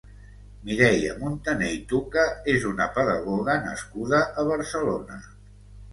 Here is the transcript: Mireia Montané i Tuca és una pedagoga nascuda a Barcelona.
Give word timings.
Mireia 0.67 1.11
Montané 1.23 1.67
i 1.75 1.83
Tuca 1.91 2.25
és 2.55 2.65
una 2.71 2.89
pedagoga 2.97 3.59
nascuda 3.69 4.23
a 4.33 4.47
Barcelona. 4.53 5.21